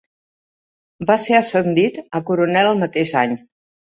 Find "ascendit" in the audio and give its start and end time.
1.41-2.01